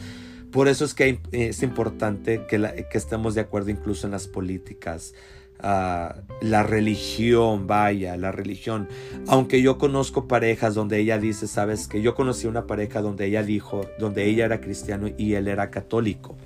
[0.50, 5.14] por eso es que es importante que, que estemos de acuerdo incluso en las políticas.
[5.60, 8.88] Ah, la religión, vaya, la religión.
[9.26, 13.42] Aunque yo conozco parejas donde ella dice, sabes que yo conocí una pareja donde ella
[13.42, 16.36] dijo, donde ella era cristiano y él era católico.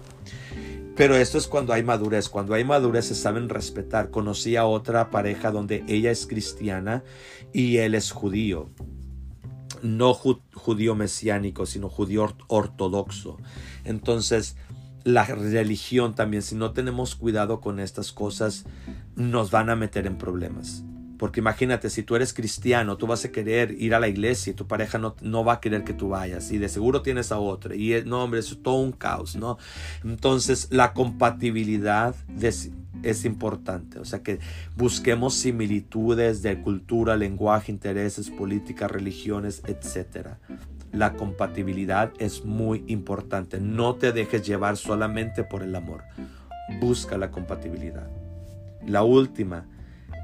[0.96, 2.28] Pero esto es cuando hay madurez.
[2.28, 4.10] Cuando hay madurez se saben respetar.
[4.10, 7.02] Conocí a otra pareja donde ella es cristiana
[7.52, 8.68] y él es judío.
[9.82, 13.38] No judío mesiánico, sino judío ortodoxo.
[13.84, 14.56] Entonces,
[15.04, 18.64] la religión también, si no tenemos cuidado con estas cosas,
[19.16, 20.84] nos van a meter en problemas.
[21.20, 24.54] Porque imagínate, si tú eres cristiano, tú vas a querer ir a la iglesia y
[24.54, 26.50] tu pareja no, no va a querer que tú vayas.
[26.50, 27.74] Y de seguro tienes a otra.
[27.74, 29.58] Y no, hombre, eso es todo un caos, ¿no?
[30.02, 33.98] Entonces, la compatibilidad es importante.
[33.98, 34.38] O sea, que
[34.78, 40.38] busquemos similitudes de cultura, lenguaje, intereses, políticas, religiones, etc.
[40.90, 43.60] La compatibilidad es muy importante.
[43.60, 46.02] No te dejes llevar solamente por el amor.
[46.80, 48.08] Busca la compatibilidad.
[48.86, 49.66] La última,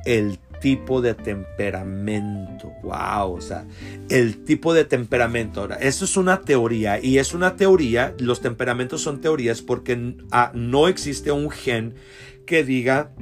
[0.06, 2.72] el tipo de temperamento.
[2.82, 3.64] Wow, o sea,
[4.08, 5.60] el tipo de temperamento.
[5.60, 10.50] Ahora, eso es una teoría y es una teoría, los temperamentos son teorías porque ah,
[10.54, 11.94] no existe un gen
[12.46, 13.12] que diga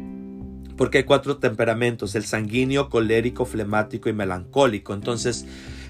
[0.78, 4.94] porque hay cuatro temperamentos, el sanguíneo, colérico, flemático y melancólico.
[4.94, 5.44] Entonces,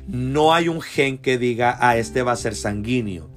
[0.09, 3.34] no hay un gen que diga, ah, este va a ser sanguíneo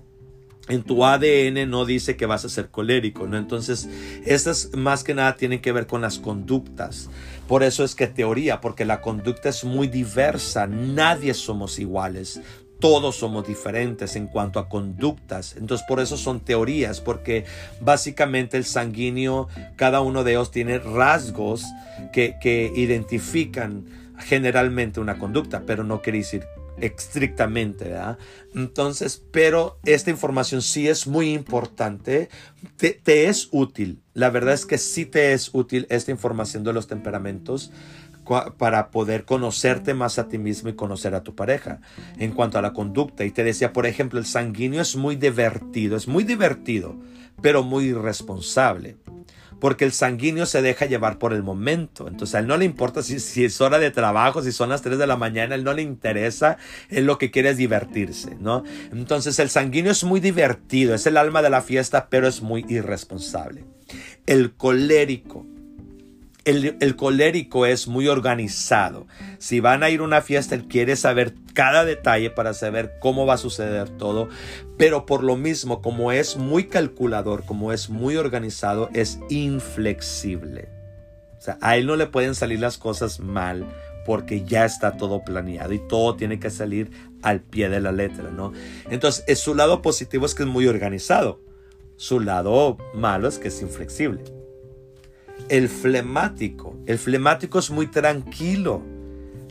[0.70, 3.38] en tu ADN no dice que vas a ser colérico, ¿no?
[3.38, 3.88] Entonces,
[4.26, 7.10] estas más que nada tienen que ver con las conductas.
[7.48, 12.42] Por eso es que teoría, porque la conducta es muy diversa, nadie somos iguales.
[12.80, 15.56] Todos somos diferentes en cuanto a conductas.
[15.58, 17.46] Entonces, por eso son teorías, porque
[17.80, 21.64] básicamente el sanguíneo, cada uno de ellos tiene rasgos
[22.14, 23.86] que, que identifican
[24.20, 26.44] generalmente una conducta, pero no quiere decir
[26.82, 28.18] estrictamente, ¿verdad?
[28.54, 32.30] Entonces, pero esta información sí es muy importante,
[32.78, 34.02] te, es útil.
[34.14, 37.72] La verdad es que sí te es útil esta información de los temperamentos
[38.58, 41.80] para poder conocerte más a ti mismo y conocer a tu pareja
[42.18, 43.24] en cuanto a la conducta.
[43.24, 46.96] Y te decía, por ejemplo, el sanguíneo es muy divertido, es muy divertido,
[47.42, 48.98] pero muy irresponsable
[49.60, 52.08] porque el sanguíneo se deja llevar por el momento.
[52.08, 54.98] Entonces a él no le importa si, es hora de trabajo, si son las 3
[54.98, 56.58] de la mañana, él no le interesa,
[56.90, 58.64] él lo que quiere es divertirse, ¿no?
[58.92, 62.66] Entonces el sanguíneo es muy divertido, es el alma de la fiesta, pero es muy
[62.68, 63.66] irresponsable.
[64.26, 65.46] El colérico
[66.48, 69.06] el, colérico es muy organizado.
[69.38, 73.26] Si van a ir a una fiesta, él quiere saber cada detalle para saber cómo
[73.26, 74.30] va a suceder todo.
[74.78, 80.70] Pero por lo mismo, como es muy calculador, como es muy organizado, es inflexible.
[81.38, 83.66] O sea, a él no le pueden salir las cosas mal
[84.06, 86.92] porque ya está todo planeado y todo tiene que salir
[87.24, 88.54] al pie de la letra, ¿no?
[88.90, 91.42] Entonces, su lado positivo es que es muy organizado.
[91.98, 94.37] Su lado malo es que es inflexible
[95.50, 96.76] el flemático.
[96.86, 98.82] El flemático es muy tranquilo,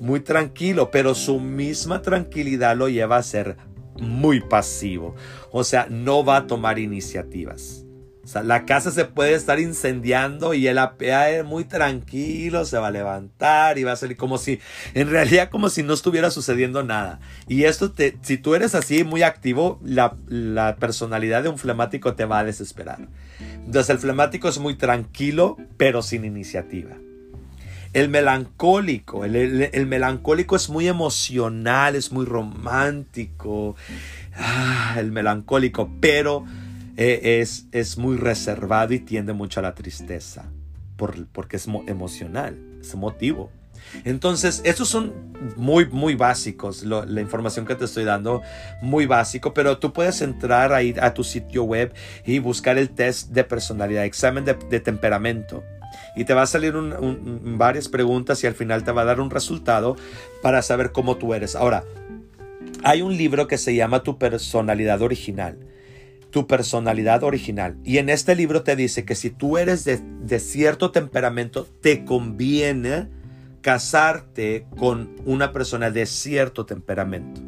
[0.00, 3.56] muy tranquilo, pero su misma tranquilidad lo lleva a ser
[4.00, 5.14] muy pasivo.
[5.50, 7.85] O sea, no va a tomar iniciativas.
[8.34, 13.78] La casa se puede estar incendiando y él es muy tranquilo, se va a levantar
[13.78, 14.60] y va a salir como si,
[14.94, 17.20] en realidad como si no estuviera sucediendo nada.
[17.48, 22.14] Y esto, te, si tú eres así muy activo, la, la personalidad de un flemático
[22.14, 23.08] te va a desesperar.
[23.64, 26.96] Entonces el flemático es muy tranquilo, pero sin iniciativa.
[27.92, 33.74] El melancólico, el, melancólico es muy emocional, es muy romántico.
[34.36, 36.44] Ah, el melancólico, pero
[36.96, 40.50] es, es, muy reservado y tiende mucho a la tristeza,
[40.96, 43.50] por, porque es emocional, es emotivo.
[44.04, 45.12] Entonces, estos son
[45.56, 48.42] muy, muy básicos, la información que te estoy dando,
[48.82, 51.92] muy básico, pero tú puedes entrar ahí a tu sitio web
[52.24, 55.62] y buscar el test de personalidad, examen de, temperamento.
[56.14, 59.30] Y te va a salir varias preguntas y al final te va a dar un
[59.30, 59.96] resultado
[60.42, 61.54] para saber cómo tú eres.
[61.54, 61.84] Ahora,
[62.82, 65.58] hay un libro que se llama Tu personalidad original
[66.36, 67.78] tu personalidad original.
[67.82, 73.08] Y en este libro te dice que si tú eres de, cierto temperamento, te conviene
[73.62, 77.40] casarte con una persona de cierto temperamento.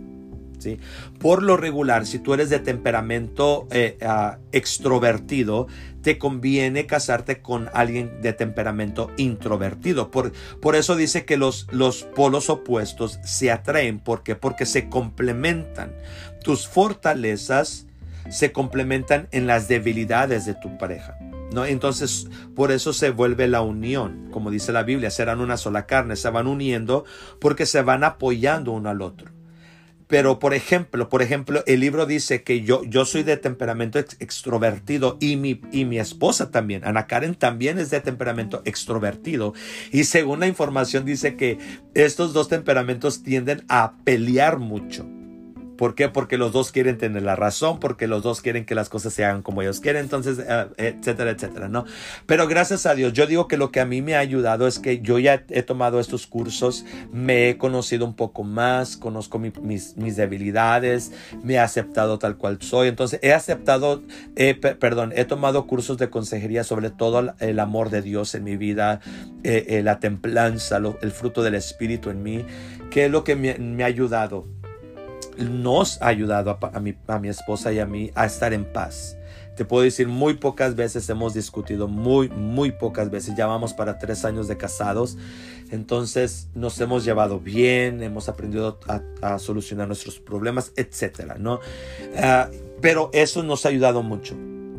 [0.59, 0.79] ¿sí?
[1.19, 5.67] Por lo regular, si tú eres de temperamento eh, ah, extrovertido,
[6.01, 10.11] te conviene casarte con alguien de temperamento introvertido.
[10.11, 13.99] Por, por eso dice que los, los polos opuestos se atraen.
[14.01, 14.35] ¿Por qué?
[14.35, 15.93] Porque se complementan.
[16.43, 17.85] Tus fortalezas
[18.31, 21.19] se complementan en las debilidades de tu pareja.
[21.53, 21.65] ¿no?
[21.65, 26.17] Entonces, por eso se vuelve la unión, como dice la Biblia, serán una sola carne,
[26.17, 27.05] se van uniendo
[27.41, 29.33] porque se van apoyando uno al otro.
[30.09, 35.19] Pero, por ejemplo, por ejemplo, el libro dice que yo, yo soy de temperamento extrovertido
[35.21, 39.53] y mi, y mi esposa también, Ana Karen también es de temperamento extrovertido.
[39.93, 41.59] Y según la información dice que
[41.93, 45.07] estos dos temperamentos tienden a pelear mucho.
[45.79, 46.09] ¿Por qué?
[46.09, 49.25] Porque los dos quieren tener la razón, porque los dos quieren que las cosas se
[49.25, 51.85] hagan como ellos quieren, entonces, eh, etcétera, etcétera, ¿no?
[52.27, 54.81] Pero gracias a Dios, yo digo que lo que a mí me ha ayudado es
[54.81, 59.95] que yo ya he tomado estos cursos, me he conocido un poco más, conozco mis,
[59.97, 61.13] mis, debilidades,
[61.45, 64.03] me he aceptado tal cual soy, entonces he aceptado,
[64.81, 68.99] perdón, he tomado cursos de consejería sobre todo el amor de Dios en mi vida,
[69.45, 72.45] eh, eh, la templanza, el fruto del Espíritu en mí,
[72.91, 74.58] que es lo que me, me ha ayudado
[75.39, 79.19] nos ha ayudado a, mi, a mi esposa y a mí a estar en paz
[79.59, 83.35] te puedo decir, muy pocas veces hemos discutido, muy, muy pocas veces.
[83.35, 85.19] Ya vamos para tres años de casados.
[85.73, 88.79] Entonces nos hemos llevado bien, hemos aprendido
[89.21, 91.59] a, solucionar nuestros problemas, etcétera, ¿no?
[92.17, 92.49] Ah,
[92.81, 94.37] pero eso nos ha ayudado mucho.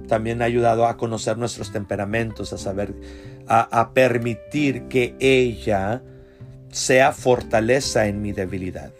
[0.08, 2.96] También ha ayudado a conocer nuestros temperamentos, a saber,
[3.50, 6.02] a permitir que ella
[6.72, 8.94] sea fortaleza en mi debilidad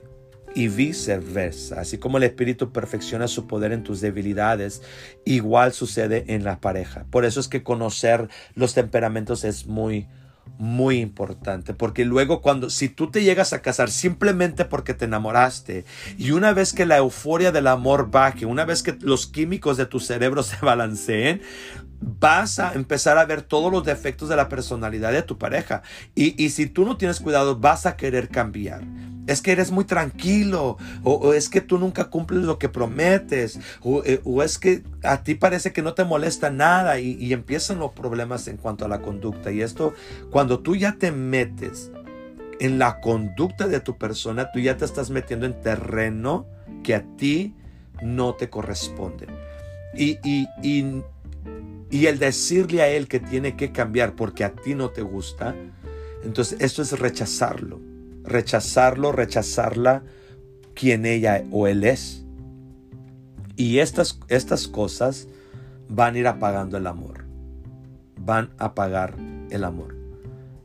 [0.56, 1.82] y viceversa.
[1.82, 4.82] Así como el Espíritu perfecciona su poder en tus debilidades,
[5.26, 7.06] igual sucede en la pareja.
[7.10, 10.08] Por eso es que conocer los temperamentos es muy,
[10.58, 11.74] muy importante.
[11.74, 15.86] Porque luego cuando, si tú te llegas a casar simplemente porque te enamoraste
[16.18, 19.86] y una vez que la euforia del amor baje, una vez que los químicos de
[19.86, 21.42] tu cerebro se balanceen,
[22.02, 25.82] vas a empezar a ver todos los defectos de la personalidad de tu pareja.
[26.16, 28.84] Y, y si tú no tienes cuidado, vas a querer cambiar
[29.30, 33.60] es que eres muy tranquilo, o, es que tú nunca cumples lo que prometes,
[34.06, 37.78] eh, o, es que a ti parece que no te molesta nada y, y empiezan
[37.78, 39.52] los problemas en cuanto a la conducta.
[39.52, 39.94] Y esto,
[40.32, 41.92] cuando tú ya te metes
[42.60, 46.48] en la conducta de tu persona, tú ya te estás metiendo en terreno
[46.84, 47.56] que a ti
[48.02, 49.28] no te corresponde.
[49.94, 51.04] Y, y, y,
[51.90, 55.56] y, el decirle a él que tiene que cambiar porque a ti no te gusta,
[56.24, 57.80] entonces esto es rechazarlo
[58.30, 60.04] rechazarlo, rechazarla,
[60.74, 62.24] quien ella o él es.
[63.56, 65.28] Y estas, estas cosas
[65.90, 67.26] van a ir apagando el amor.
[68.18, 69.16] Van a apagar
[69.50, 69.96] el amor.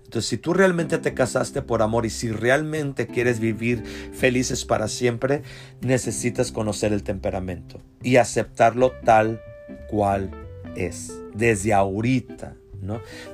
[0.05, 4.87] Entonces, si tú realmente te casaste por amor y si realmente quieres vivir felices para
[4.87, 5.43] siempre,
[5.81, 9.41] necesitas conocer el temperamento y aceptarlo tal
[9.89, 10.31] cual
[10.77, 11.13] es.
[11.35, 12.55] Desde ahorita,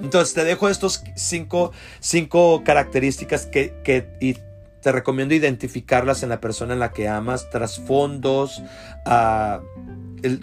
[0.01, 4.36] entonces te dejo estos cinco, cinco características que, que y
[4.80, 8.62] te recomiendo identificarlas en la persona en la que amas, trasfondos,
[9.07, 9.61] uh,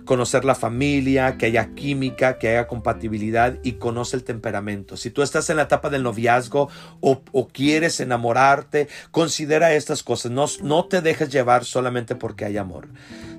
[0.05, 4.97] conocer la familia, que haya química, que haya compatibilidad y conoce el temperamento.
[4.97, 6.69] Si tú estás en la etapa del noviazgo
[7.01, 10.31] o, quieres enamorarte, considera estas cosas.
[10.31, 12.87] No, no, te dejes llevar solamente porque hay amor.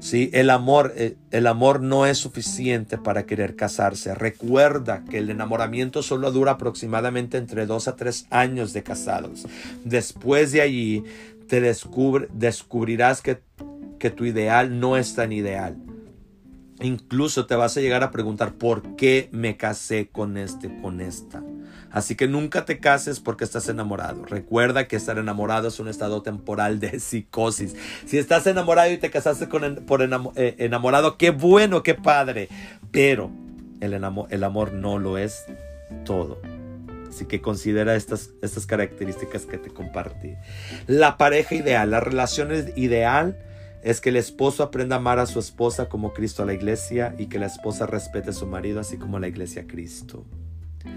[0.01, 0.31] ¿sí?
[0.33, 4.15] El, amor eh, el amor no es suficiente para querer casarse.
[4.15, 9.47] Recuerda que el enamoramiento solo dura aproximadamente entre dos a tres años de casados.
[9.85, 11.05] Después de allí
[11.49, 13.41] te descubre, descubrirás que,
[13.99, 15.77] que tu ideal no es tan ideal
[16.81, 21.43] Incluso te vas a llegar a preguntar por qué me casé con este, con esta.
[21.91, 24.25] Así que nunca te cases porque estás enamorado.
[24.25, 27.75] Recuerda que estar enamorado es un estado temporal de psicosis.
[28.07, 32.49] Si estás enamorado y te casaste con, por eh, enamorado, qué bueno, qué padre.
[32.93, 33.31] Pero
[33.81, 33.95] el,
[34.31, 35.45] el amor no lo es
[36.05, 36.41] todo.
[37.09, 40.35] Así que considera estas, estas características que te compartí.
[40.87, 43.37] La pareja ideal, la relación ideal
[43.89, 47.15] es que el esposo aprenda a amar a su esposa como Cristo a la iglesia
[47.17, 50.27] y que la esposa respete a su marido así como la iglesia a Cristo.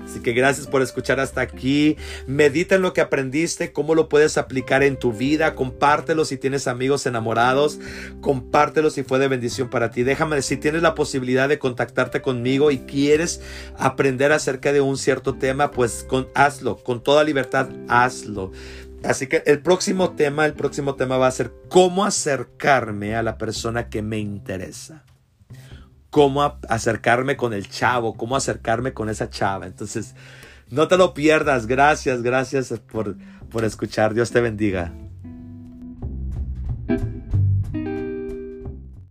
[0.03, 1.95] Así que gracias por escuchar hasta aquí.
[2.27, 5.55] Medita en lo que aprendiste, cómo lo puedes aplicar en tu vida.
[5.55, 7.79] Compártelo si tienes amigos enamorados.
[8.19, 10.03] Compártelo si fue de bendición para ti.
[10.03, 13.41] Déjame, si tienes la posibilidad de contactarte conmigo y quieres
[13.77, 16.75] aprender acerca de un cierto tema, pues hazlo.
[16.75, 18.51] Con toda libertad, hazlo.
[19.03, 23.37] Así que el próximo tema, el próximo tema va a ser cómo acercarme a la
[23.37, 25.03] persona que me interesa.
[26.09, 29.65] Cómo acercarme con el chavo, cómo acercarme con esa chava.
[29.65, 30.13] Entonces,
[30.69, 31.67] no te lo pierdas.
[31.67, 33.15] Gracias, gracias por,
[33.49, 34.13] por escuchar.
[34.13, 34.93] Dios te bendiga.